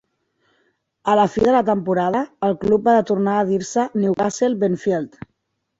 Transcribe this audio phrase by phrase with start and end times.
[1.13, 5.25] A la fi de la temporada, el club va tornar a dir-se Newcastle Benfield.